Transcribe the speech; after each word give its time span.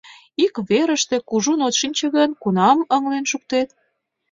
Ик 0.45 0.55
верыште 0.69 1.15
кужун 1.29 1.59
от 1.67 1.73
шинче 1.79 2.07
гын, 2.15 2.29
кунам 2.41 2.77
ыҥлен 2.95 3.25
шуктет? 3.31 3.69